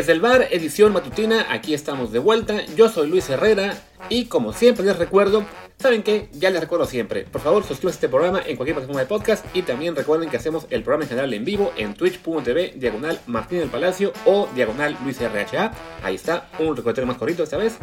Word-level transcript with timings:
Desde 0.00 0.12
el 0.12 0.22
bar, 0.22 0.48
edición 0.50 0.94
matutina, 0.94 1.44
aquí 1.50 1.74
estamos 1.74 2.10
de 2.10 2.18
vuelta. 2.18 2.64
Yo 2.74 2.88
soy 2.88 3.06
Luis 3.10 3.28
Herrera 3.28 3.76
y 4.08 4.24
como 4.24 4.54
siempre 4.54 4.82
les 4.82 4.98
recuerdo, 4.98 5.44
¿saben 5.78 6.02
qué? 6.02 6.30
Ya 6.32 6.48
les 6.48 6.62
recuerdo 6.62 6.86
siempre. 6.86 7.24
Por 7.24 7.42
favor, 7.42 7.64
suscríbanse 7.64 7.96
a 7.96 7.98
este 7.98 8.08
programa 8.08 8.40
en 8.46 8.56
cualquier 8.56 8.76
plataforma 8.76 9.02
de 9.02 9.06
podcast 9.06 9.44
y 9.54 9.60
también 9.60 9.94
recuerden 9.94 10.30
que 10.30 10.38
hacemos 10.38 10.66
el 10.70 10.82
programa 10.84 11.04
en 11.04 11.10
general 11.10 11.34
en 11.34 11.44
vivo 11.44 11.74
en 11.76 11.92
twitch.tv, 11.92 12.76
diagonal 12.76 13.20
Martín 13.26 13.58
del 13.58 13.68
Palacio 13.68 14.14
o 14.24 14.48
diagonal 14.54 14.96
Luis 15.04 15.20
RHA. 15.20 15.72
Ahí 16.02 16.14
está, 16.14 16.48
un 16.58 16.74
recordatorio 16.74 17.06
más 17.06 17.18
cortito 17.18 17.42
esta 17.42 17.58
vez. 17.58 17.76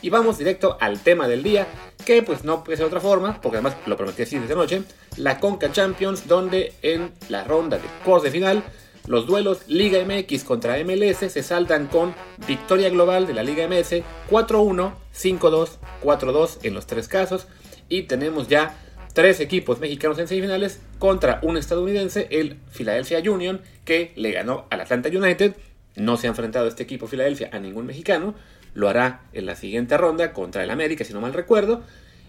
Y 0.00 0.10
vamos 0.10 0.38
directo 0.38 0.76
al 0.80 1.00
tema 1.00 1.26
del 1.26 1.42
día, 1.42 1.66
que 2.06 2.22
pues 2.22 2.44
no 2.44 2.62
puede 2.62 2.76
ser 2.76 2.84
de 2.84 2.90
otra 2.90 3.00
forma, 3.00 3.40
porque 3.40 3.56
además 3.56 3.74
lo 3.84 3.96
prometí 3.96 4.22
así 4.22 4.38
desde 4.38 4.52
anoche, 4.52 4.82
la 5.16 5.40
Conca 5.40 5.72
Champions, 5.72 6.28
donde 6.28 6.74
en 6.82 7.10
la 7.28 7.42
ronda 7.42 7.78
de 7.78 7.88
cuartos 8.04 8.22
de 8.22 8.30
final 8.30 8.62
los 9.08 9.26
duelos 9.26 9.66
Liga 9.68 9.98
MX 10.04 10.44
contra 10.44 10.76
MLS 10.84 11.32
se 11.32 11.42
saltan 11.42 11.86
con 11.86 12.14
victoria 12.46 12.90
global 12.90 13.26
de 13.26 13.32
la 13.32 13.42
Liga 13.42 13.66
MS 13.66 14.02
4-1, 14.30 14.92
5-2, 15.14 15.68
4-2 16.02 16.58
en 16.62 16.74
los 16.74 16.86
tres 16.86 17.08
casos. 17.08 17.48
Y 17.88 18.02
tenemos 18.02 18.48
ya 18.48 18.76
tres 19.14 19.40
equipos 19.40 19.80
mexicanos 19.80 20.18
en 20.18 20.28
semifinales 20.28 20.80
contra 20.98 21.40
un 21.42 21.56
estadounidense, 21.56 22.28
el 22.30 22.58
Philadelphia 22.70 23.22
Union, 23.32 23.62
que 23.86 24.12
le 24.14 24.30
ganó 24.30 24.66
al 24.68 24.82
Atlanta 24.82 25.08
United. 25.08 25.56
No 25.96 26.18
se 26.18 26.26
ha 26.26 26.30
enfrentado 26.30 26.68
este 26.68 26.82
equipo 26.82 27.06
Philadelphia 27.06 27.48
a 27.50 27.58
ningún 27.58 27.86
mexicano. 27.86 28.34
Lo 28.74 28.90
hará 28.90 29.22
en 29.32 29.46
la 29.46 29.56
siguiente 29.56 29.96
ronda 29.96 30.34
contra 30.34 30.62
el 30.62 30.70
América, 30.70 31.04
si 31.04 31.14
no 31.14 31.22
mal 31.22 31.32
recuerdo. 31.32 31.82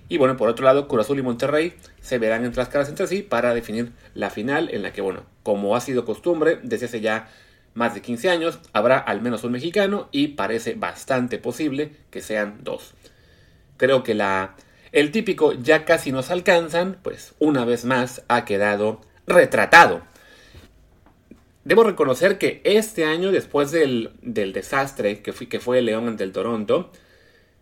Y 0.09 0.17
bueno, 0.17 0.35
por 0.35 0.49
otro 0.49 0.65
lado, 0.65 0.88
Cruz 0.88 1.05
Azul 1.05 1.19
y 1.19 1.21
Monterrey 1.21 1.75
se 2.02 2.17
verán 2.17 2.43
entre 2.43 2.61
las 2.61 2.69
caras 2.69 2.89
entre 2.89 3.05
sí 3.05 3.21
para 3.21 3.53
definir 3.53 3.91
la 4.15 4.31
final 4.31 4.69
en 4.73 4.81
la 4.81 4.91
que, 4.91 5.02
bueno, 5.02 5.23
como 5.43 5.75
ha 5.75 5.81
sido 5.81 6.03
costumbre 6.03 6.59
desde 6.63 6.88
hace 6.88 6.99
ya 6.99 7.29
más 7.75 7.93
de 7.93 8.02
15 8.02 8.30
años, 8.31 8.59
habrá 8.73 8.97
al 8.97 9.21
menos 9.21 9.43
un 9.43 9.52
mexicano 9.52 10.09
y 10.11 10.30
parece 10.30 10.73
bastante 10.73 11.37
posible 11.37 11.91
que 12.09 12.21
sean 12.21 12.57
dos. 12.63 12.95
Creo 13.77 14.02
que 14.02 14.15
la, 14.15 14.55
el 14.91 15.11
típico 15.11 15.53
ya 15.53 15.85
casi 15.85 16.11
nos 16.11 16.31
alcanzan, 16.31 16.97
pues 17.03 17.35
una 17.37 17.63
vez 17.63 17.85
más 17.85 18.23
ha 18.27 18.45
quedado 18.45 19.02
retratado. 19.27 20.02
Debo 21.63 21.83
reconocer 21.83 22.39
que 22.39 22.61
este 22.63 23.05
año, 23.05 23.31
después 23.31 23.69
del, 23.69 24.11
del 24.23 24.53
desastre 24.53 25.21
que, 25.21 25.33
fui, 25.33 25.45
que 25.45 25.59
fue 25.59 25.83
León 25.83 26.07
ante 26.07 26.23
el 26.23 26.31
Toronto, 26.31 26.91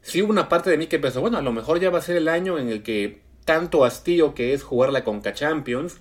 sí 0.02 0.22
hubo 0.22 0.32
una 0.32 0.50
parte 0.50 0.70
de 0.70 0.78
mí 0.78 0.88
que 0.88 1.00
pensó, 1.00 1.22
bueno, 1.22 1.38
a 1.38 1.42
lo 1.42 1.52
mejor 1.52 1.80
ya 1.80 1.90
va 1.90 2.00
a 2.00 2.02
ser 2.02 2.18
el 2.18 2.28
año 2.28 2.58
en 2.58 2.70
el 2.70 2.84
que 2.84 3.22
tanto 3.46 3.86
hastío 3.86 4.34
que 4.34 4.54
es 4.54 4.64
jugar 4.64 4.92
la 4.92 5.04
Conca 5.04 5.34
Champions, 5.34 5.98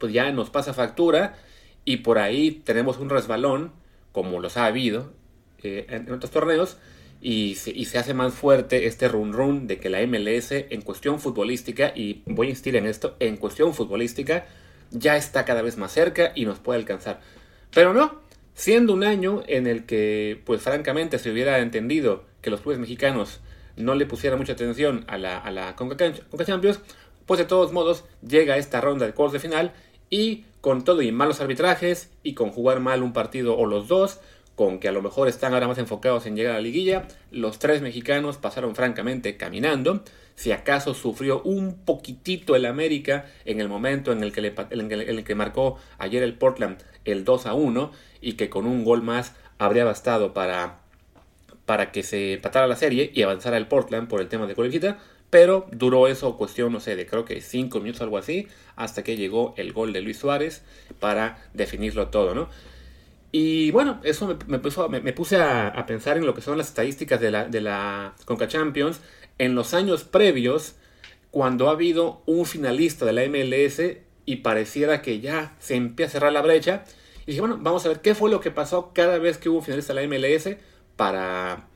pues 0.00 0.12
ya 0.12 0.30
nos 0.32 0.50
pasa 0.50 0.74
factura 0.74 1.36
y 1.84 1.98
por 1.98 2.18
ahí 2.18 2.50
tenemos 2.50 2.98
un 2.98 3.10
resbalón, 3.10 3.72
como 4.12 4.40
los 4.40 4.56
ha 4.56 4.66
habido 4.66 5.12
eh, 5.62 5.86
en 5.88 6.12
otros 6.12 6.30
torneos, 6.30 6.78
y 7.20 7.54
se, 7.54 7.70
y 7.70 7.86
se, 7.86 7.98
hace 7.98 8.12
más 8.12 8.34
fuerte 8.34 8.86
este 8.86 9.08
run 9.08 9.32
run 9.32 9.66
de 9.66 9.78
que 9.78 9.88
la 9.88 10.06
MLS 10.06 10.52
en 10.52 10.82
cuestión 10.82 11.20
futbolística, 11.20 11.92
y 11.94 12.22
voy 12.26 12.48
a 12.48 12.50
insistir 12.50 12.76
en 12.76 12.86
esto, 12.86 13.16
en 13.18 13.36
cuestión 13.36 13.74
futbolística, 13.74 14.46
ya 14.90 15.16
está 15.16 15.44
cada 15.44 15.62
vez 15.62 15.76
más 15.76 15.92
cerca 15.92 16.32
y 16.34 16.44
nos 16.44 16.58
puede 16.58 16.78
alcanzar. 16.78 17.20
Pero 17.72 17.92
no, 17.92 18.20
siendo 18.54 18.92
un 18.92 19.04
año 19.04 19.42
en 19.46 19.66
el 19.66 19.84
que, 19.84 20.40
pues 20.44 20.62
francamente, 20.62 21.18
se 21.18 21.30
hubiera 21.30 21.58
entendido 21.58 22.24
que 22.44 22.50
los 22.50 22.60
clubes 22.60 22.78
mexicanos 22.78 23.40
no 23.76 23.94
le 23.94 24.04
pusieran 24.04 24.38
mucha 24.38 24.52
atención 24.52 25.04
a 25.08 25.16
la, 25.16 25.38
a 25.38 25.50
la 25.50 25.74
Conca, 25.74 25.96
Champions, 26.44 26.78
pues 27.24 27.38
de 27.38 27.46
todos 27.46 27.72
modos 27.72 28.04
llega 28.20 28.58
esta 28.58 28.82
ronda 28.82 29.06
de 29.06 29.14
cuartos 29.14 29.32
de 29.32 29.40
final 29.40 29.72
y 30.10 30.44
con 30.60 30.84
todo 30.84 31.00
y 31.00 31.10
malos 31.10 31.40
arbitrajes 31.40 32.10
y 32.22 32.34
con 32.34 32.50
jugar 32.50 32.80
mal 32.80 33.02
un 33.02 33.14
partido 33.14 33.56
o 33.56 33.64
los 33.64 33.88
dos, 33.88 34.20
con 34.56 34.78
que 34.78 34.88
a 34.88 34.92
lo 34.92 35.00
mejor 35.00 35.26
están 35.26 35.54
ahora 35.54 35.66
más 35.66 35.78
enfocados 35.78 36.26
en 36.26 36.36
llegar 36.36 36.52
a 36.52 36.56
la 36.56 36.60
liguilla, 36.60 37.08
los 37.30 37.58
tres 37.58 37.80
mexicanos 37.80 38.36
pasaron 38.36 38.74
francamente 38.74 39.38
caminando. 39.38 40.04
Si 40.36 40.52
acaso 40.52 40.92
sufrió 40.92 41.42
un 41.42 41.74
poquitito 41.74 42.56
el 42.56 42.66
América 42.66 43.24
en 43.46 43.60
el 43.60 43.68
momento 43.68 44.12
en 44.12 44.22
el 44.22 44.32
que, 44.32 44.42
le, 44.42 44.54
en 44.70 44.92
el, 44.92 45.00
en 45.00 45.18
el 45.18 45.24
que 45.24 45.34
marcó 45.34 45.78
ayer 45.98 46.22
el 46.22 46.34
Portland 46.34 46.78
el 47.04 47.24
2 47.24 47.46
a 47.46 47.54
1 47.54 47.90
y 48.20 48.34
que 48.34 48.50
con 48.50 48.66
un 48.66 48.84
gol 48.84 49.02
más 49.02 49.34
habría 49.58 49.84
bastado 49.84 50.34
para 50.34 50.83
para 51.66 51.92
que 51.92 52.02
se 52.02 52.38
patara 52.42 52.66
la 52.66 52.76
serie 52.76 53.10
y 53.14 53.22
avanzara 53.22 53.56
el 53.56 53.66
Portland 53.66 54.08
por 54.08 54.20
el 54.20 54.28
tema 54.28 54.46
de 54.46 54.54
Colequita, 54.54 54.98
pero 55.30 55.66
duró 55.72 56.06
eso 56.06 56.36
cuestión, 56.36 56.72
no 56.72 56.80
sé, 56.80 56.96
de 56.96 57.06
creo 57.06 57.24
que 57.24 57.40
5 57.40 57.80
minutos 57.80 58.02
algo 58.02 58.18
así, 58.18 58.48
hasta 58.76 59.02
que 59.02 59.16
llegó 59.16 59.54
el 59.56 59.72
gol 59.72 59.92
de 59.92 60.00
Luis 60.00 60.18
Suárez 60.18 60.62
para 61.00 61.48
definirlo 61.54 62.08
todo, 62.08 62.34
¿no? 62.34 62.48
Y 63.32 63.72
bueno, 63.72 64.00
eso 64.04 64.38
me, 64.46 64.60
puso, 64.60 64.88
puse 65.16 65.38
a, 65.38 65.84
pensar 65.86 66.16
en 66.18 66.24
lo 66.24 66.34
que 66.34 66.40
son 66.40 66.56
las 66.56 66.68
estadísticas 66.68 67.20
de 67.20 67.32
la, 67.32 67.46
de 67.46 67.60
la 67.60 68.14
Conca 68.26 68.46
Champions 68.46 69.00
en 69.38 69.56
los 69.56 69.74
años 69.74 70.04
previos, 70.04 70.76
cuando 71.32 71.68
ha 71.68 71.72
habido 71.72 72.22
un 72.26 72.46
finalista 72.46 73.04
de 73.04 73.12
la 73.12 73.26
MLS 73.26 73.82
y 74.24 74.36
pareciera 74.36 75.02
que 75.02 75.18
ya 75.18 75.56
se 75.58 75.74
empieza 75.74 76.10
a 76.10 76.12
cerrar 76.12 76.32
la 76.32 76.42
brecha. 76.42 76.84
Y 77.26 77.32
dije, 77.32 77.40
bueno, 77.40 77.58
vamos 77.60 77.84
a 77.84 77.88
ver 77.88 78.00
qué 78.02 78.14
fue 78.14 78.30
lo 78.30 78.38
que 78.38 78.52
pasó 78.52 78.92
cada 78.94 79.18
vez 79.18 79.38
que 79.38 79.48
hubo 79.48 79.58
un 79.58 79.64
finalista 79.64 79.94
de 79.94 80.06
la 80.06 80.16
MLS 80.16 80.56
para, 80.96 81.66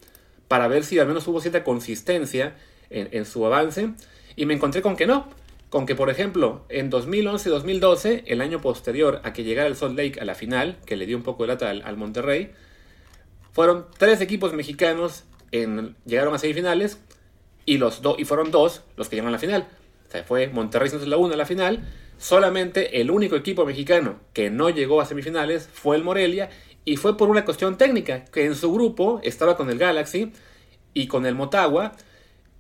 para 0.48 0.68
ver 0.68 0.84
si 0.84 0.98
al 0.98 1.06
menos 1.06 1.26
hubo 1.28 1.40
cierta 1.40 1.64
consistencia 1.64 2.54
en, 2.90 3.24
su 3.24 3.44
avance. 3.46 3.90
Y 4.36 4.46
me 4.46 4.54
encontré 4.54 4.82
con 4.82 4.96
que 4.96 5.06
no. 5.06 5.28
Con 5.70 5.84
que, 5.84 5.94
por 5.94 6.08
ejemplo, 6.08 6.64
en 6.70 6.90
2011-2012, 6.90 8.22
el 8.26 8.40
año 8.40 8.60
posterior 8.60 9.20
a 9.24 9.34
que 9.34 9.44
llegara 9.44 9.68
el 9.68 9.76
Salt 9.76 9.98
Lake 9.98 10.18
a 10.18 10.24
la 10.24 10.34
final, 10.34 10.78
que 10.86 10.96
le 10.96 11.04
dio 11.04 11.16
un 11.16 11.22
poco 11.22 11.42
de 11.42 11.48
lata 11.48 11.68
al, 11.68 11.96
Monterrey, 11.98 12.52
fueron 13.52 13.86
tres 13.98 14.22
equipos 14.22 14.54
mexicanos 14.54 15.24
en, 15.52 15.94
llegaron 16.06 16.34
a 16.34 16.38
semifinales 16.38 17.00
y, 17.66 17.76
los 17.76 18.00
y 18.16 18.24
fueron 18.24 18.50
dos 18.50 18.82
los 18.96 19.08
que 19.08 19.16
llegaron 19.16 19.28
a 19.28 19.36
la 19.36 19.38
final. 19.38 19.68
O 20.08 20.10
sea, 20.10 20.24
fue 20.24 20.48
Monterrey 20.48 20.90
la 21.04 21.16
1 21.18 21.34
a 21.34 21.36
la 21.36 21.44
final. 21.44 21.86
Solamente 22.18 23.00
el 23.00 23.12
único 23.12 23.36
equipo 23.36 23.64
mexicano 23.64 24.18
que 24.32 24.50
no 24.50 24.70
llegó 24.70 25.00
a 25.00 25.06
semifinales 25.06 25.68
fue 25.72 25.96
el 25.96 26.02
Morelia 26.02 26.50
y 26.84 26.96
fue 26.96 27.16
por 27.16 27.28
una 27.28 27.44
cuestión 27.44 27.78
técnica, 27.78 28.24
que 28.24 28.44
en 28.44 28.56
su 28.56 28.72
grupo 28.72 29.20
estaba 29.22 29.56
con 29.56 29.70
el 29.70 29.78
Galaxy 29.78 30.32
y 30.94 31.06
con 31.06 31.26
el 31.26 31.36
Motagua, 31.36 31.92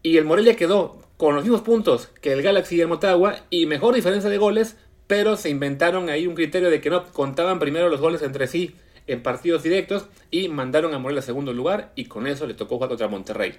y 0.02 0.16
el 0.16 0.24
Morelia 0.24 0.54
quedó 0.54 1.00
con 1.16 1.34
los 1.34 1.42
mismos 1.42 1.62
puntos 1.62 2.08
que 2.20 2.32
el 2.32 2.42
Galaxy 2.42 2.76
y 2.76 2.80
el 2.82 2.88
Motagua, 2.88 3.36
y 3.50 3.66
mejor 3.66 3.96
diferencia 3.96 4.30
de 4.30 4.38
goles, 4.38 4.76
pero 5.08 5.36
se 5.36 5.50
inventaron 5.50 6.08
ahí 6.08 6.26
un 6.28 6.36
criterio 6.36 6.70
de 6.70 6.80
que 6.80 6.90
no 6.90 7.10
contaban 7.12 7.58
primero 7.58 7.88
los 7.88 8.00
goles 8.00 8.22
entre 8.22 8.46
sí 8.46 8.76
en 9.08 9.22
partidos 9.22 9.62
directos 9.64 10.06
y 10.30 10.48
mandaron 10.48 10.94
a 10.94 10.98
Morelia 10.98 11.20
a 11.20 11.24
segundo 11.24 11.52
lugar 11.52 11.92
y 11.96 12.04
con 12.04 12.26
eso 12.26 12.46
le 12.46 12.54
tocó 12.54 12.76
jugar 12.76 12.90
contra 12.90 13.08
Monterrey. 13.08 13.54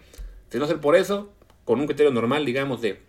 Si 0.50 0.60
no 0.60 0.68
ser 0.68 0.80
por 0.80 0.96
eso, 0.96 1.34
con 1.66 1.80
un 1.82 1.88
criterio 1.88 2.14
normal, 2.14 2.46
digamos, 2.46 2.82
de 2.82 3.02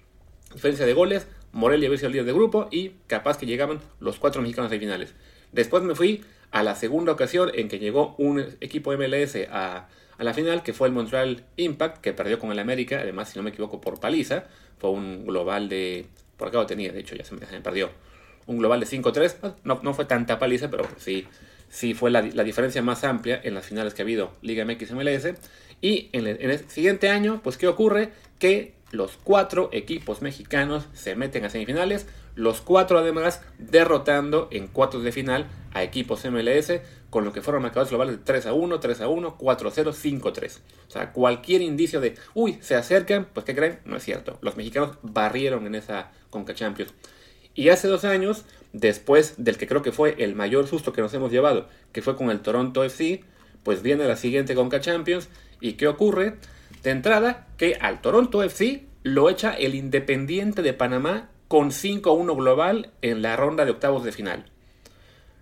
diferencia 0.53 0.87
de 0.87 0.95
goles, 0.95 1.29
Morelia 1.53 1.89
había 1.89 1.99
sido 1.99 2.09
el 2.09 2.13
líder 2.13 2.27
de 2.27 2.33
grupo 2.33 2.69
y 2.71 2.91
capaz 3.07 3.39
que 3.39 3.47
llegaban 3.47 3.81
los 3.99 4.19
cuatro 4.19 4.43
mexicanos 4.43 4.73
a 4.73 4.79
finales. 4.79 5.15
Después 5.53 5.83
me 5.83 5.95
fui 5.95 6.23
a 6.51 6.63
la 6.63 6.75
segunda 6.75 7.13
ocasión 7.13 7.51
en 7.55 7.69
que 7.69 7.79
llegó 7.79 8.15
un 8.19 8.41
equipo 8.61 8.93
MLS 8.97 9.37
a, 9.51 9.89
la 10.19 10.35
final, 10.35 10.63
que 10.63 10.75
fue 10.75 10.89
el 10.89 10.93
Montreal 10.93 11.45
Impact, 11.57 11.99
que 11.99 12.13
perdió 12.13 12.39
con 12.39 12.53
el 12.53 12.59
América, 12.59 13.01
además, 13.01 13.31
si 13.31 13.39
no 13.39 13.43
me 13.43 13.51
equivoco, 13.51 13.81
por 13.81 14.01
paliza. 14.01 14.45
Fue 14.79 14.91
un 14.91 15.25
global 15.25 15.69
de. 15.69 16.07
Por 16.37 16.49
acá 16.49 16.59
lo 16.59 16.67
tenía, 16.67 16.93
de 16.93 17.01
hecho, 17.01 17.15
ya 17.15 17.25
se 17.25 17.35
me, 17.35 17.41
perdió. 17.63 17.91
Un 18.47 18.59
global 18.59 18.81
de 18.81 18.87
5-3. 18.87 19.55
No, 19.65 19.81
no 19.83 19.95
fue 19.95 20.05
tanta 20.05 20.39
paliza, 20.39 20.71
pero 20.71 20.87
sí, 20.99 21.27
sí 21.71 21.95
fue 21.95 22.11
la, 22.11 22.23
diferencia 22.23 22.83
más 22.83 23.03
amplia 23.05 23.41
en 23.43 23.55
las 23.55 23.65
finales 23.65 23.95
que 23.95 24.03
ha 24.03 24.05
habido 24.05 24.33
Liga 24.43 24.65
MX 24.65 24.93
MLS. 24.93 25.35
Y 25.81 26.11
en 26.13 26.27
el, 26.27 26.37
en 26.43 26.51
el 26.51 26.69
siguiente 26.69 27.09
año, 27.09 27.41
pues, 27.43 27.57
¿qué 27.57 27.67
ocurre? 27.67 28.11
Que 28.39 28.75
los 28.91 29.19
cuatro 29.23 29.69
equipos 29.73 30.23
mexicanos 30.23 30.87
se 30.93 31.15
meten 31.15 31.45
a 31.45 31.51
semifinales, 31.51 32.07
los 32.35 32.61
cuatro 32.61 32.99
además 32.99 33.43
derrotando 33.59 34.49
en 34.51 34.67
cuartos 34.67 35.05
de 35.05 35.13
final 35.13 35.47
a 35.73 35.83
equipos 35.83 36.25
MLS, 36.25 36.81
con 37.11 37.25
lo 37.25 37.33
que 37.33 37.43
fueron 37.43 37.63
marcadores 37.63 37.91
globales 37.91 38.19
de 38.19 38.25
3 38.25 38.47
a 38.47 38.53
1, 38.53 38.81
3 38.81 39.01
a 39.01 39.09
1, 39.09 39.37
4 39.37 39.69
a 39.69 39.73
0, 39.73 39.93
5 39.93 40.29
a 40.29 40.33
3. 40.33 40.63
O 40.89 40.91
sea, 40.91 41.13
cualquier 41.13 41.61
indicio 41.61 42.01
de, 42.01 42.15
uy, 42.35 42.59
se 42.61 42.77
acercan, 42.77 43.29
pues 43.33 43.45
¿qué 43.45 43.55
creen? 43.55 43.81
No 43.85 43.97
es 43.97 44.05
cierto. 44.05 44.39
Los 44.43 44.57
mexicanos 44.57 44.97
barrieron 45.03 45.67
en 45.67 45.75
esa 45.75 46.13
Conca 46.31 46.55
Champions. 46.55 46.95
Y 47.55 47.69
hace 47.71 47.89
dos 47.89 48.05
años, 48.05 48.45
después 48.73 49.35
del 49.39 49.59
que 49.59 49.67
creo 49.67 49.83
que 49.83 49.93
fue 49.93 50.15
el 50.19 50.37
mayor 50.37 50.69
susto 50.69 50.93
que 50.93 51.03
nos 51.03 51.13
hemos 51.15 51.33
llevado, 51.33 51.69
que 51.93 52.01
fue 52.01 52.17
con 52.17 52.31
el 52.31 52.41
Toronto 52.41 52.85
FC, 52.85 53.25
pues 53.65 53.83
viene 53.83 54.07
la 54.07 54.17
siguiente 54.17 54.55
Conca 54.55 54.81
Champions. 54.81 55.29
¿Y 55.61 55.73
qué 55.73 55.89
ocurre? 55.89 56.37
De 56.83 56.91
entrada, 56.91 57.47
que 57.59 57.77
al 57.81 58.01
Toronto 58.01 58.43
FC 58.43 58.87
lo 59.03 59.29
echa 59.29 59.53
el 59.53 59.75
Independiente 59.75 60.63
de 60.63 60.73
Panamá 60.73 61.31
con 61.49 61.71
5-1 61.71 62.37
global 62.37 62.91
en 63.03 63.23
la 63.23 63.37
ronda 63.37 63.65
de 63.65 63.73
octavos 63.73 64.05
de 64.05 64.13
final. 64.13 64.47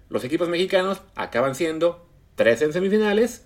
Los 0.09 0.25
equipos 0.25 0.49
mexicanos 0.49 1.03
acaban 1.15 1.55
siendo 1.55 2.07
3 2.37 2.63
en 2.63 2.73
semifinales 2.73 3.45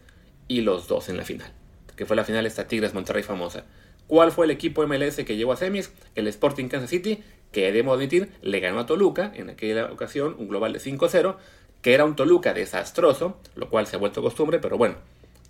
y 0.49 0.61
los 0.61 0.89
2 0.89 1.09
en 1.11 1.17
la 1.17 1.25
final, 1.25 1.53
que 1.97 2.07
fue 2.07 2.17
la 2.17 2.25
final 2.25 2.47
esta 2.47 2.69
Tigres 2.69 2.95
Monterrey 2.95 3.23
famosa. 3.23 3.65
¿Cuál 4.07 4.33
fue 4.33 4.47
el 4.47 4.53
equipo 4.53 4.87
MLS 4.87 5.17
que 5.25 5.37
llegó 5.37 5.53
a 5.53 5.57
semis? 5.57 5.93
El 6.15 6.29
Sporting 6.29 6.69
Kansas 6.69 6.91
City, 6.91 7.23
que 7.51 7.63
debemos 7.63 7.97
admitir 7.97 8.31
le 8.43 8.61
ganó 8.61 8.81
a 8.81 8.87
Toluca 8.87 9.33
en 9.35 9.51
aquella 9.51 9.93
ocasión 9.93 10.37
un 10.39 10.49
global 10.49 10.73
de 10.73 10.81
5-0 10.81 11.37
que 11.83 11.95
era 11.95 12.05
un 12.05 12.15
Toluca 12.15 12.55
desastroso, 12.55 13.39
lo 13.57 13.69
cual 13.69 13.87
se 13.87 13.97
ha 13.97 13.99
vuelto 13.99 14.23
costumbre, 14.23 14.61
pero 14.61 14.79
bueno, 14.79 14.97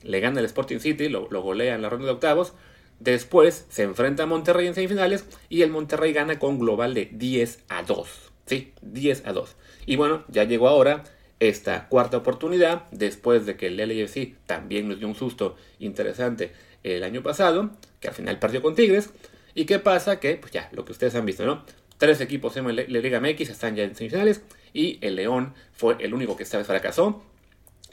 le 0.04 0.20
gana 0.20 0.40
el 0.40 0.46
Sporting 0.46 0.78
City, 0.78 1.08
lo, 1.08 1.26
golea 1.28 1.74
en 1.74 1.82
la 1.82 1.88
ronda 1.88 2.06
de 2.06 2.12
octavos, 2.12 2.52
después 3.00 3.66
se 3.68 3.82
enfrenta 3.82 4.24
a 4.24 4.26
Monterrey 4.26 4.66
en 4.66 4.74
semifinales 4.74 5.24
y 5.48 5.62
el 5.62 5.70
Monterrey 5.70 6.12
gana 6.12 6.38
con 6.38 6.58
global 6.58 6.94
de 6.94 7.08
10 7.12 7.64
a 7.68 7.82
2, 7.82 8.08
¿sí? 8.46 8.72
10 8.82 9.26
a 9.26 9.32
2. 9.32 9.56
Y 9.86 9.96
bueno, 9.96 10.24
ya 10.28 10.44
llegó 10.44 10.68
ahora 10.68 11.04
esta 11.40 11.88
cuarta 11.88 12.18
oportunidad, 12.18 12.84
después 12.92 13.46
de 13.46 13.56
que 13.56 13.66
el 13.66 13.76
LAFC 13.76 14.36
también 14.46 14.88
nos 14.88 14.98
dio 14.98 15.08
un 15.08 15.16
susto 15.16 15.56
interesante 15.80 16.52
el 16.84 17.02
año 17.02 17.22
pasado, 17.22 17.70
que 18.00 18.08
al 18.08 18.14
final 18.14 18.38
perdió 18.38 18.62
con 18.62 18.74
Tigres. 18.74 19.10
¿Y 19.54 19.64
qué 19.64 19.78
pasa? 19.78 20.20
Que, 20.20 20.36
pues 20.36 20.52
ya, 20.52 20.68
lo 20.72 20.84
que 20.84 20.92
ustedes 20.92 21.14
han 21.16 21.26
visto, 21.26 21.44
¿no? 21.44 21.64
Tres 21.98 22.20
equipos 22.20 22.56
en 22.56 22.74
la 22.74 22.82
Liga 22.82 23.20
MX 23.20 23.50
están 23.50 23.76
ya 23.76 23.82
en 23.82 23.94
semifinales 23.94 24.42
y 24.72 24.98
el 25.02 25.16
León 25.16 25.54
fue 25.72 25.96
el 26.00 26.14
único 26.14 26.36
que 26.36 26.44
esta 26.44 26.58
vez 26.58 26.66
fracasó, 26.66 27.22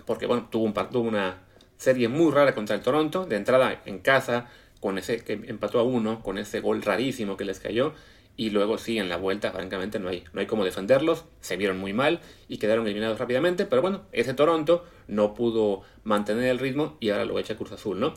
porque, 0.06 0.28
bueno, 0.28 0.48
tuvo, 0.52 0.66
un, 0.66 0.74
tuvo 0.74 1.02
una 1.02 1.42
serie 1.80 2.08
muy 2.08 2.32
rara 2.32 2.54
contra 2.54 2.76
el 2.76 2.84
Toronto, 2.84 3.26
de 3.26 3.38
entrada 3.38 3.82
en 3.88 3.98
casa, 3.98 4.48
con 4.80 5.00
ese 5.00 5.24
que 5.24 5.34
empató 5.34 5.80
a 5.80 5.84
uno, 5.84 6.22
con 6.22 6.38
ese 6.38 6.60
gol 6.60 6.84
rarísimo 6.84 7.36
que 7.36 7.46
les 7.46 7.60
cayó, 7.60 7.94
y 8.40 8.52
luego 8.52 8.78
sí, 8.78 8.98
en 8.98 9.10
la 9.10 9.18
vuelta, 9.18 9.52
francamente, 9.52 10.00
no 10.00 10.08
hay, 10.08 10.24
no 10.32 10.40
hay 10.40 10.46
cómo 10.46 10.64
defenderlos. 10.64 11.26
Se 11.42 11.58
vieron 11.58 11.78
muy 11.78 11.92
mal 11.92 12.22
y 12.48 12.58
quedaron 12.58 12.86
eliminados 12.86 13.20
rápidamente. 13.20 13.66
Pero 13.66 13.82
bueno, 13.82 14.04
ese 14.14 14.34
Toronto 14.34 14.86
no 15.10 15.34
pudo 15.34 15.82
mantener 16.06 16.46
el 16.46 16.58
ritmo 16.58 16.96
y 17.02 17.10
ahora 17.10 17.26
lo 17.26 17.38
echa 17.38 17.58
Cruz 17.58 17.74
Azul, 17.74 18.00
¿no? 18.00 18.14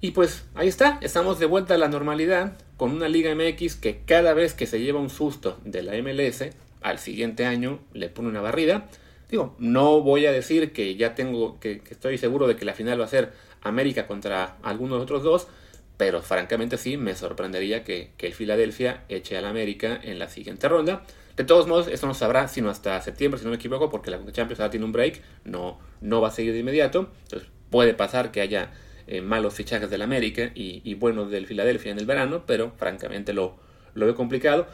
Y 0.00 0.12
pues 0.12 0.44
ahí 0.54 0.68
está, 0.68 1.00
estamos 1.02 1.40
de 1.40 1.46
vuelta 1.46 1.74
a 1.74 1.78
la 1.78 1.88
normalidad 1.88 2.56
con 2.76 2.92
una 2.92 3.08
Liga 3.08 3.34
MX 3.34 3.74
que 3.74 4.02
cada 4.06 4.32
vez 4.32 4.54
que 4.54 4.68
se 4.68 4.80
lleva 4.80 5.00
un 5.00 5.10
susto 5.10 5.58
de 5.64 5.82
la 5.82 6.00
MLS, 6.00 6.44
al 6.80 7.00
siguiente 7.00 7.46
año 7.46 7.80
le 7.94 8.08
pone 8.08 8.28
una 8.28 8.42
barrida. 8.42 8.88
Digo, 9.30 9.56
no 9.58 10.00
voy 10.02 10.26
a 10.26 10.32
decir 10.32 10.72
que 10.72 10.94
ya 10.96 11.14
tengo, 11.14 11.58
que, 11.58 11.82
estoy 11.90 12.18
seguro 12.18 12.46
de 12.46 12.56
que 12.56 12.64
la 12.64 12.74
final 12.74 13.00
va 13.00 13.04
a 13.06 13.08
ser 13.08 13.32
América 13.62 14.06
contra 14.06 14.56
algunos 14.62 15.02
otros 15.02 15.22
dos, 15.22 15.48
pero 15.96 16.22
francamente 16.22 16.76
sí, 16.76 16.96
me 16.96 17.14
sorprendería 17.14 17.82
que, 17.82 18.12
el 18.18 18.34
Philadelphia 18.34 19.04
eche 19.08 19.36
al 19.36 19.46
América 19.46 19.98
en 20.02 20.18
la 20.18 20.28
siguiente 20.28 20.68
ronda. 20.68 21.04
De 21.36 21.44
todos 21.44 21.66
modos, 21.66 21.88
esto 21.88 22.06
no 22.06 22.14
sabrá 22.14 22.48
sino 22.48 22.70
hasta 22.70 23.00
septiembre, 23.02 23.38
si 23.38 23.44
no 23.44 23.50
me 23.50 23.56
equivoco, 23.56 23.90
porque 23.90 24.10
la 24.10 24.18
Champions 24.32 24.60
ahora 24.60 24.70
tiene 24.70 24.86
un 24.86 24.92
break, 24.92 25.20
no, 25.44 25.78
no 26.00 26.20
va 26.20 26.28
a 26.28 26.30
seguir 26.30 26.52
de 26.52 26.60
inmediato. 26.60 27.10
Entonces 27.24 27.48
puede 27.70 27.94
pasar 27.94 28.30
que 28.30 28.40
haya 28.40 28.70
eh, 29.08 29.20
malos 29.20 29.54
fichajes 29.54 29.90
del 29.90 30.02
América 30.02 30.50
y, 30.54 30.94
buenos 30.94 31.30
del 31.30 31.46
Philadelphia 31.46 31.92
en 31.92 31.98
el 31.98 32.06
verano, 32.06 32.44
pero 32.46 32.72
francamente 32.76 33.32
lo, 33.32 33.56
lo 33.94 34.06
veo 34.06 34.14
complicado. 34.14 34.66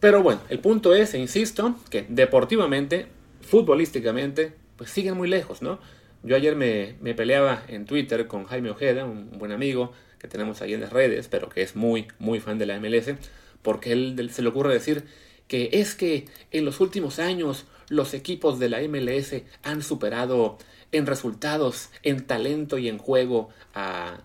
Pero 0.00 0.22
bueno, 0.22 0.40
el 0.48 0.58
punto 0.58 0.94
es, 0.94 1.14
e 1.14 1.18
insisto, 1.18 1.76
que 1.90 2.04
deportivamente, 2.08 3.06
futbolísticamente, 3.46 4.52
pues 4.76 4.90
siguen 4.90 5.16
muy 5.16 5.28
lejos, 5.28 5.62
¿no? 5.62 5.78
Yo 6.22 6.36
ayer 6.36 6.56
me, 6.56 7.14
peleaba 7.14 7.62
en 7.68 7.86
Twitter 7.86 8.26
con 8.26 8.44
Jaime 8.46 8.70
Ojeda, 8.70 9.04
un 9.04 9.38
buen 9.38 9.52
amigo, 9.52 9.92
que 10.18 10.28
tenemos 10.28 10.60
ahí 10.62 10.74
en 10.74 10.80
las 10.80 10.92
redes, 10.92 11.28
pero 11.28 11.48
que 11.48 11.62
es 11.62 11.76
muy, 11.76 12.08
muy 12.18 12.40
fan 12.40 12.58
de 12.58 12.66
la 12.66 12.80
MLS, 12.80 13.14
porque 13.62 13.92
él 13.92 14.30
se 14.32 14.42
le 14.42 14.48
ocurre 14.48 14.72
decir 14.72 15.04
que 15.48 15.70
es 15.72 15.94
que 15.94 16.26
en 16.50 16.64
los 16.64 16.80
últimos 16.80 17.18
años 17.18 17.66
los 17.88 18.14
equipos 18.14 18.58
de 18.58 18.68
la 18.68 18.80
MLS 18.82 19.42
han 19.62 19.82
superado 19.82 20.58
en 20.92 21.06
resultados, 21.06 21.90
en 22.02 22.26
talento 22.26 22.78
y 22.78 22.88
en 22.88 22.98
juego 22.98 23.50
a, 23.74 24.20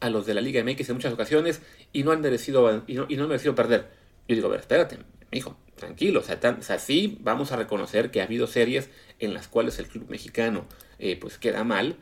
a 0.00 0.10
los 0.10 0.26
de 0.26 0.34
la 0.34 0.40
Liga 0.40 0.62
MX 0.62 0.90
en 0.90 0.96
muchas 0.96 1.12
ocasiones 1.12 1.62
y 1.92 2.02
no 2.02 2.12
han 2.12 2.20
merecido, 2.20 2.84
y 2.86 2.94
no, 2.94 3.04
han 3.04 3.28
merecido 3.28 3.54
perder. 3.54 3.88
Yo 4.28 4.34
digo, 4.34 4.52
a 4.52 4.56
espérate, 4.56 4.98
hijo, 5.32 5.56
tranquilo, 5.76 6.20
o 6.20 6.22
sea, 6.22 6.78
sí 6.78 7.18
vamos 7.20 7.52
a 7.52 7.56
reconocer 7.56 8.10
que 8.10 8.20
ha 8.20 8.24
habido 8.24 8.46
series 8.46 8.90
en 9.18 9.34
las 9.34 9.48
cuales 9.48 9.78
el 9.78 9.86
club 9.86 10.08
mexicano 10.08 10.66
eh, 10.98 11.16
pues 11.20 11.38
queda 11.38 11.64
mal, 11.64 11.96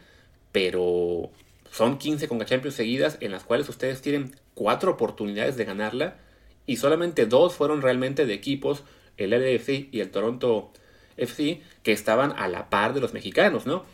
pero 0.53 1.31
son 1.71 1.99
15 1.99 2.29
Conca 2.29 2.45
Champions 2.45 2.77
seguidas 2.77 3.19
en 3.21 3.33
las 3.33 3.45
cuales 3.45 3.69
ustedes 3.69 4.01
tienen 4.01 4.35
cuatro 4.55 4.93
oportunidades 4.93 5.57
de 5.57 5.65
ganarla 5.65 6.17
y 6.67 6.77
solamente 6.77 7.27
dos 7.27 7.55
fueron 7.55 7.83
realmente 7.83 8.27
de 8.27 8.35
equipos, 8.35 8.85
el 9.17 9.31
LFC 9.31 9.89
y 9.93 10.01
el 10.01 10.11
Toronto 10.11 10.73
FC, 11.17 11.61
que 11.83 11.93
estaban 11.93 12.33
a 12.37 12.49
la 12.49 12.71
par 12.71 12.95
de 12.95 13.01
los 13.01 13.13
mexicanos, 13.13 13.67
¿no? 13.67 13.85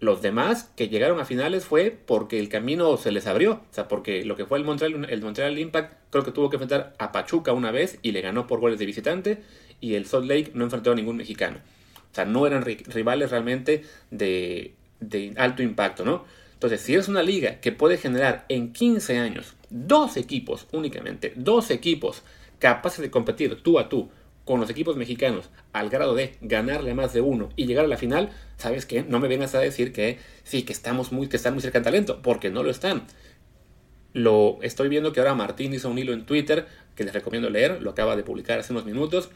Los 0.00 0.22
demás 0.22 0.72
que 0.76 0.88
llegaron 0.88 1.20
a 1.20 1.26
finales 1.26 1.66
fue 1.66 1.90
porque 1.90 2.40
el 2.40 2.48
camino 2.48 2.96
se 2.96 3.12
les 3.12 3.26
abrió. 3.26 3.52
O 3.70 3.74
sea, 3.74 3.86
porque 3.86 4.24
lo 4.24 4.34
que 4.34 4.46
fue 4.46 4.58
el 4.58 4.64
Montreal, 4.64 5.06
el 5.08 5.22
Montreal 5.22 5.58
Impact 5.58 5.94
creo 6.10 6.24
que 6.24 6.32
tuvo 6.32 6.48
que 6.48 6.56
enfrentar 6.56 6.94
a 6.98 7.12
Pachuca 7.12 7.52
una 7.52 7.70
vez 7.70 7.98
y 8.02 8.12
le 8.12 8.22
ganó 8.22 8.46
por 8.46 8.60
goles 8.60 8.78
de 8.78 8.86
visitante. 8.86 9.42
Y 9.80 9.94
el 9.94 10.06
Salt 10.06 10.26
Lake 10.26 10.52
no 10.54 10.64
enfrentó 10.64 10.92
a 10.92 10.94
ningún 10.94 11.16
mexicano. 11.16 11.58
O 12.10 12.14
sea, 12.14 12.24
no 12.24 12.46
eran 12.46 12.64
rivales 12.64 13.30
realmente 13.30 13.84
de, 14.10 14.74
de 15.00 15.34
alto 15.36 15.62
impacto, 15.62 16.04
¿no? 16.04 16.24
Entonces, 16.54 16.80
si 16.80 16.94
es 16.94 17.08
una 17.08 17.22
liga 17.22 17.60
que 17.60 17.72
puede 17.72 17.96
generar 17.96 18.44
en 18.48 18.72
15 18.72 19.18
años 19.18 19.54
dos 19.70 20.16
equipos 20.16 20.66
únicamente, 20.72 21.32
dos 21.36 21.70
equipos 21.70 22.22
capaces 22.58 23.00
de 23.00 23.10
competir 23.10 23.62
tú 23.62 23.78
a 23.78 23.88
tú 23.88 24.10
con 24.44 24.60
los 24.60 24.70
equipos 24.70 24.96
mexicanos 24.96 25.50
al 25.72 25.90
grado 25.90 26.14
de 26.14 26.36
ganarle 26.40 26.94
más 26.94 27.12
de 27.12 27.20
uno 27.20 27.50
y 27.56 27.66
llegar 27.66 27.84
a 27.84 27.88
la 27.88 27.96
final, 27.96 28.30
¿sabes 28.56 28.86
qué? 28.86 29.02
No 29.02 29.20
me 29.20 29.28
vengas 29.28 29.54
a 29.54 29.60
decir 29.60 29.92
que 29.92 30.18
sí, 30.42 30.62
que 30.62 30.72
estamos 30.72 31.12
muy, 31.12 31.28
que 31.28 31.36
están 31.36 31.54
muy 31.54 31.62
cerca 31.62 31.78
de 31.78 31.84
talento, 31.84 32.20
porque 32.22 32.50
no 32.50 32.62
lo 32.62 32.70
están. 32.70 33.04
Lo 34.12 34.58
estoy 34.62 34.88
viendo 34.88 35.12
que 35.12 35.20
ahora 35.20 35.34
Martín 35.34 35.72
hizo 35.72 35.88
un 35.88 35.98
hilo 35.98 36.12
en 36.12 36.26
Twitter 36.26 36.66
que 36.96 37.04
les 37.04 37.14
recomiendo 37.14 37.48
leer, 37.48 37.80
lo 37.80 37.90
acaba 37.90 38.16
de 38.16 38.24
publicar 38.24 38.58
hace 38.58 38.72
unos 38.72 38.84
minutos, 38.84 39.30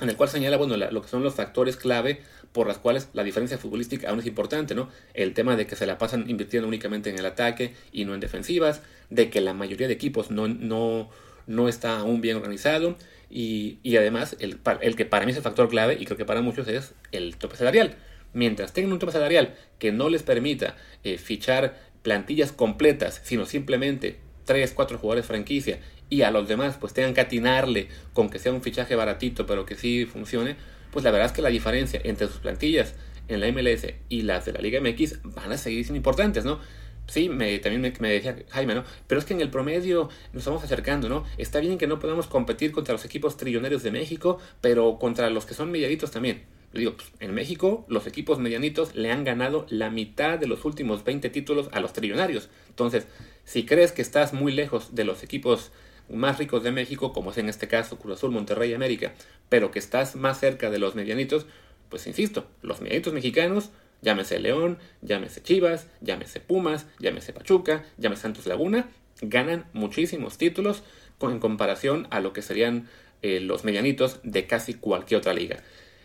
en 0.00 0.10
el 0.10 0.16
cual 0.16 0.28
señala 0.28 0.58
bueno, 0.58 0.76
lo 0.76 1.02
que 1.02 1.08
son 1.08 1.22
los 1.22 1.34
factores 1.34 1.76
clave 1.76 2.20
por 2.52 2.66
las 2.66 2.78
cuales 2.78 3.08
la 3.14 3.24
diferencia 3.24 3.58
futbolística 3.58 4.10
aún 4.10 4.20
es 4.20 4.26
importante, 4.26 4.74
¿no? 4.74 4.90
El 5.14 5.32
tema 5.34 5.56
de 5.56 5.66
que 5.66 5.76
se 5.76 5.86
la 5.86 5.98
pasan 5.98 6.28
invirtiendo 6.28 6.68
únicamente 6.68 7.10
en 7.10 7.18
el 7.18 7.26
ataque 7.26 7.74
y 7.92 8.04
no 8.04 8.14
en 8.14 8.20
defensivas, 8.20 8.82
de 9.08 9.30
que 9.30 9.40
la 9.40 9.54
mayoría 9.54 9.86
de 9.86 9.94
equipos 9.94 10.30
no, 10.30 10.48
no, 10.48 11.08
no 11.46 11.68
está 11.68 11.98
aún 11.98 12.20
bien 12.20 12.36
organizado 12.36 12.96
y, 13.28 13.96
además 13.96 14.36
el, 14.38 14.58
el, 14.80 14.96
que 14.96 15.04
para 15.04 15.24
mí 15.24 15.32
es 15.32 15.36
el 15.36 15.42
factor 15.42 15.68
clave 15.68 15.96
y 15.98 16.04
creo 16.04 16.16
que 16.16 16.24
para 16.24 16.42
muchos 16.42 16.68
es 16.68 16.94
el 17.12 17.36
tope 17.36 17.56
salarial. 17.56 17.96
Mientras 18.32 18.72
tengan 18.72 18.92
un 18.92 18.98
tope 18.98 19.12
salarial 19.12 19.54
que 19.78 19.92
no 19.92 20.08
les 20.08 20.22
permita 20.22 20.76
eh, 21.04 21.18
fichar 21.18 21.80
plantillas 22.02 22.52
completas, 22.52 23.20
sino 23.24 23.46
simplemente 23.46 24.18
3, 24.44 24.72
4 24.74 24.98
jugadores 24.98 25.26
franquicia 25.26 25.80
y 26.08 26.22
a 26.22 26.30
los 26.30 26.46
demás 26.46 26.76
pues 26.80 26.92
tengan 26.92 27.14
que 27.14 27.20
atinarle 27.20 27.88
con 28.12 28.30
que 28.30 28.38
sea 28.38 28.52
un 28.52 28.62
fichaje 28.62 28.94
baratito 28.94 29.46
pero 29.46 29.66
que 29.66 29.74
sí 29.74 30.06
funcione, 30.06 30.56
pues 30.92 31.04
la 31.04 31.10
verdad 31.10 31.26
es 31.26 31.32
que 31.32 31.42
la 31.42 31.48
diferencia 31.48 32.00
entre 32.04 32.28
sus 32.28 32.36
plantillas 32.36 32.94
en 33.28 33.40
la 33.40 33.50
MLS 33.50 33.86
y 34.08 34.22
las 34.22 34.44
de 34.44 34.52
la 34.52 34.60
Liga 34.60 34.80
MX 34.80 35.22
van 35.24 35.50
a 35.50 35.56
seguir 35.56 35.84
siendo 35.84 35.96
importantes, 35.96 36.44
¿no? 36.44 36.60
Sí, 37.08 37.28
me, 37.28 37.58
también 37.60 37.94
me, 38.00 38.10
decía 38.10 38.36
Jaime, 38.50 38.74
¿no? 38.74 38.84
Pero 39.06 39.20
es 39.20 39.24
que 39.24 39.34
en 39.34 39.40
el 39.40 39.50
promedio 39.50 40.08
nos 40.32 40.42
estamos 40.42 40.64
acercando, 40.64 41.08
¿no? 41.08 41.24
Está 41.38 41.60
bien 41.60 41.78
que 41.78 41.86
no 41.86 42.00
podamos 42.00 42.26
competir 42.26 42.72
contra 42.72 42.92
los 42.92 43.04
equipos 43.04 43.36
trillonarios 43.36 43.82
de 43.82 43.92
México, 43.92 44.38
pero 44.60 44.98
contra 44.98 45.30
los 45.30 45.46
que 45.46 45.54
son 45.54 45.70
medianitos 45.70 46.10
también. 46.10 46.42
Yo 46.72 46.80
digo, 46.80 46.96
pues, 46.96 47.12
en 47.20 47.32
México 47.32 47.84
los 47.88 48.06
equipos 48.06 48.38
medianitos 48.38 48.94
le 48.96 49.12
han 49.12 49.22
ganado 49.22 49.66
la 49.70 49.88
mitad 49.88 50.38
de 50.38 50.48
los 50.48 50.64
últimos 50.64 51.04
20 51.04 51.30
títulos 51.30 51.68
a 51.72 51.80
los 51.80 51.92
trillonarios. 51.92 52.48
Entonces, 52.68 53.06
si 53.44 53.64
crees 53.64 53.92
que 53.92 54.02
estás 54.02 54.32
muy 54.32 54.52
lejos 54.52 54.94
de 54.94 55.04
los 55.04 55.22
equipos 55.22 55.70
más 56.08 56.38
ricos 56.38 56.62
de 56.62 56.72
México, 56.72 57.12
como 57.12 57.30
es 57.30 57.38
en 57.38 57.48
este 57.48 57.68
caso 57.68 57.98
Cruz 57.98 58.18
Azul, 58.18 58.30
Monterrey, 58.30 58.74
América, 58.74 59.14
pero 59.48 59.70
que 59.70 59.78
estás 59.78 60.16
más 60.16 60.40
cerca 60.40 60.70
de 60.70 60.78
los 60.78 60.94
medianitos, 60.94 61.46
pues 61.88 62.06
insisto, 62.06 62.46
los 62.62 62.80
medianitos 62.80 63.12
mexicanos, 63.12 63.70
llámese 64.06 64.38
León, 64.38 64.78
llámese 65.02 65.42
Chivas, 65.42 65.88
llámese 66.00 66.38
Pumas, 66.38 66.86
llámese 67.00 67.32
Pachuca, 67.32 67.84
llámese 67.98 68.22
Santos 68.22 68.46
Laguna, 68.46 68.88
ganan 69.20 69.66
muchísimos 69.72 70.38
títulos 70.38 70.84
en 71.20 71.40
comparación 71.40 72.06
a 72.10 72.20
lo 72.20 72.32
que 72.32 72.40
serían 72.40 72.88
eh, 73.22 73.40
los 73.40 73.64
medianitos 73.64 74.20
de 74.22 74.46
casi 74.46 74.74
cualquier 74.74 75.18
otra 75.18 75.34
liga. 75.34 75.56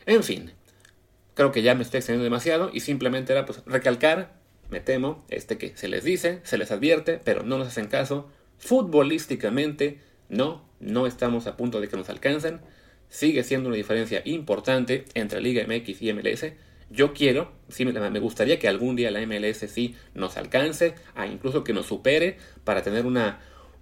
En 0.07 0.23
fin, 0.23 0.51
creo 1.35 1.51
que 1.51 1.61
ya 1.61 1.75
me 1.75 1.83
estoy 1.83 1.99
extendiendo 1.99 2.23
demasiado 2.23 2.71
y 2.73 2.79
simplemente 2.79 3.33
era 3.33 3.45
pues 3.45 3.61
recalcar, 3.67 4.33
me 4.71 4.79
temo, 4.79 5.23
este 5.29 5.59
que 5.59 5.77
se 5.77 5.87
les 5.87 6.03
dice, 6.03 6.39
se 6.41 6.57
les 6.57 6.71
advierte, 6.71 7.21
pero 7.23 7.43
no 7.43 7.59
nos 7.59 7.67
hacen 7.67 7.85
caso, 7.85 8.31
Futbolísticamente, 8.57 9.99
no, 10.29 10.63
no 10.79 11.07
estamos 11.07 11.47
a 11.47 11.57
punto 11.57 11.81
de 11.81 11.87
que 11.87 11.97
nos 11.97 12.09
alcancen. 12.09 12.61
Sigue 13.09 13.43
siendo 13.43 13.69
una 13.69 13.75
diferencia 13.75 14.21
importante 14.23 15.05
entre 15.15 15.41
Liga 15.41 15.65
MX 15.67 15.99
y 16.03 16.13
MLS. 16.13 16.45
Yo 16.91 17.13
quiero, 17.13 17.51
sí, 17.69 17.85
me 17.85 18.19
gustaría 18.19 18.59
que 18.59 18.67
algún 18.67 18.95
día 18.95 19.11
la 19.11 19.25
MLS 19.25 19.59
sí 19.71 19.95
nos 20.13 20.37
alcance, 20.37 20.95
a 21.15 21.25
incluso 21.25 21.63
que 21.63 21.73
nos 21.73 21.85
supere 21.85 22.37
para 22.63 22.81
tener 22.81 23.05
una, 23.05 23.39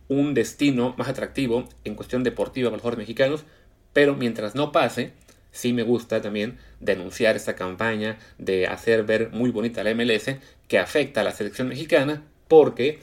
un 0.08 0.34
destino 0.34 0.94
más 0.98 1.10
atractivo 1.10 1.68
en 1.84 1.96
cuestión 1.96 2.24
deportiva 2.24 2.70
para 2.70 2.78
los 2.78 2.82
jugadores 2.84 3.08
mexicanos. 3.08 3.46
Pero 3.94 4.16
mientras 4.16 4.54
no 4.54 4.72
pase, 4.72 5.13
sí 5.51 5.74
me 5.74 5.84
gusta 5.84 6.22
también 6.22 6.60
denunciar 6.80 7.36
esta 7.36 7.56
campaña 7.56 8.20
de 8.38 8.68
hacer 8.68 9.04
ver 9.04 9.32
muy 9.32 9.50
bonita 9.50 9.84
la 9.84 9.94
MLS 9.96 10.36
que 10.68 10.78
afecta 10.78 11.22
a 11.22 11.24
la 11.24 11.32
selección 11.32 11.68
mexicana 11.68 12.24
porque 12.48 13.00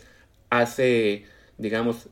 hace 0.50 1.24
digamos, 1.58 2.08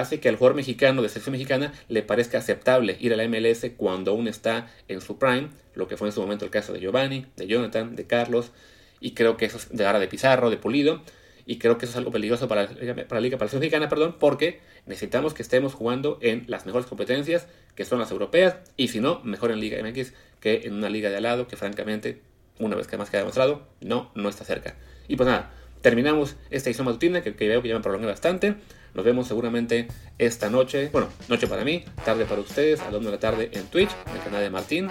hace 0.00 0.20
que 0.20 0.28
al 0.28 0.36
jugador 0.36 0.56
mexicano 0.56 1.02
de 1.02 1.08
selección 1.08 1.32
mexicana 1.32 1.72
le 1.88 2.02
parezca 2.02 2.38
aceptable 2.38 2.96
ir 3.00 3.12
a 3.12 3.16
la 3.16 3.26
MLS 3.28 3.66
cuando 3.76 4.12
aún 4.12 4.28
está 4.28 4.70
en 4.88 5.00
su 5.00 5.18
prime, 5.18 5.48
lo 5.74 5.88
que 5.88 5.96
fue 5.96 6.08
en 6.08 6.12
su 6.12 6.20
momento 6.20 6.44
el 6.44 6.50
caso 6.50 6.72
de 6.72 6.80
Giovanni, 6.80 7.26
de 7.36 7.46
Jonathan, 7.46 7.96
de 7.96 8.06
Carlos, 8.06 8.52
y 9.00 9.12
creo 9.12 9.36
que 9.36 9.46
eso 9.46 9.58
es 9.58 9.68
de 9.70 9.86
ahora 9.86 9.98
de 9.98 10.08
Pizarro, 10.08 10.50
de 10.50 10.56
Pulido, 10.56 11.02
y 11.46 11.58
creo 11.58 11.78
que 11.78 11.86
eso 11.86 11.92
es 11.92 11.96
algo 11.96 12.10
peligroso 12.10 12.46
para 12.46 12.62
la, 12.64 13.08
para 13.08 13.20
Liga, 13.20 13.38
para 13.38 13.46
la 13.46 13.50
selección 13.50 13.60
mexicana, 13.60 13.88
perdón, 13.88 14.16
porque 14.18 14.60
necesitamos 14.86 15.34
que 15.34 15.42
estemos 15.42 15.74
jugando 15.74 16.18
en 16.20 16.44
las 16.46 16.66
mejores 16.66 16.86
competencias, 16.86 17.46
que 17.74 17.84
son 17.84 17.98
las 17.98 18.10
europeas, 18.10 18.56
y 18.76 18.88
si 18.88 19.00
no, 19.00 19.20
mejor 19.24 19.50
en 19.50 19.60
Liga 19.60 19.82
MX 19.82 20.12
que 20.40 20.62
en 20.64 20.74
una 20.74 20.88
liga 20.88 21.10
de 21.10 21.16
al 21.16 21.22
lado, 21.22 21.48
que 21.48 21.56
francamente, 21.56 22.20
una 22.58 22.76
vez 22.76 22.86
que 22.86 22.96
más 22.96 23.10
queda 23.10 23.20
demostrado, 23.20 23.66
no, 23.80 24.10
no 24.14 24.28
está 24.28 24.44
cerca. 24.44 24.76
Y 25.08 25.16
pues 25.16 25.28
nada, 25.28 25.50
terminamos 25.80 26.36
esta 26.50 26.70
edición 26.70 26.98
que, 27.22 27.34
que 27.34 27.48
veo 27.48 27.62
que 27.62 27.68
ya 27.68 27.74
me 27.74 27.80
prolongé 27.80 28.06
bastante. 28.06 28.56
Nos 28.94 29.04
vemos 29.04 29.28
seguramente 29.28 29.88
esta 30.18 30.50
noche, 30.50 30.88
bueno, 30.92 31.08
noche 31.28 31.46
para 31.46 31.64
mí, 31.64 31.84
tarde 32.04 32.24
para 32.24 32.40
ustedes, 32.40 32.80
a 32.80 32.90
las 32.90 32.94
1 32.94 33.04
de 33.06 33.10
la 33.10 33.20
tarde 33.20 33.50
en 33.52 33.64
Twitch, 33.66 33.90
en 34.06 34.16
el 34.16 34.22
canal 34.22 34.40
de 34.40 34.50
Martín. 34.50 34.88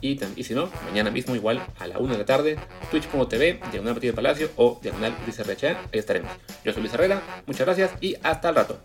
Y, 0.00 0.20
y 0.36 0.44
si 0.44 0.54
no, 0.54 0.70
mañana 0.84 1.10
mismo 1.10 1.34
igual 1.34 1.60
a 1.78 1.86
la 1.88 1.98
1 1.98 2.12
de 2.12 2.18
la 2.18 2.24
tarde, 2.24 2.56
twitch.tv, 2.90 3.60
diagonal 3.72 3.94
Martín 3.94 4.10
de 4.10 4.12
Palacio 4.12 4.50
o 4.56 4.78
diagonal 4.80 5.14
Luis 5.24 5.38
RHA, 5.38 5.70
ahí 5.92 5.98
estaremos. 5.98 6.30
Yo 6.64 6.72
soy 6.72 6.82
Luis 6.82 6.94
Herrera, 6.94 7.20
muchas 7.46 7.66
gracias 7.66 7.90
y 8.00 8.14
hasta 8.22 8.50
el 8.50 8.54
rato. 8.54 8.78